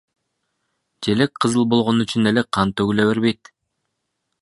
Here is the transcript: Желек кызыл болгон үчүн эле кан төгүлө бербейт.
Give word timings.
Желек 1.09 1.35
кызыл 1.45 1.69
болгон 1.75 2.07
үчүн 2.07 2.33
эле 2.33 2.47
кан 2.59 2.75
төгүлө 2.81 3.09
бербейт. 3.15 3.57